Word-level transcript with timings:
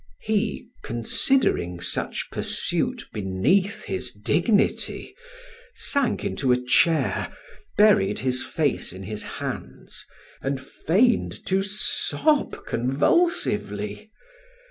He, 0.23 0.67
considering 0.81 1.79
such 1.79 2.29
pursuit 2.31 3.03
beneath 3.13 3.83
his 3.83 4.11
dignity, 4.11 5.13
sank 5.75 6.25
into 6.25 6.51
a 6.51 6.59
chair, 6.59 7.31
buried 7.77 8.17
his 8.17 8.41
face 8.41 8.93
in 8.93 9.03
his 9.03 9.21
hands, 9.21 10.07
and 10.41 10.59
feigned 10.59 11.45
to 11.45 11.61
sob 11.61 12.65
convulsively. 12.65 14.09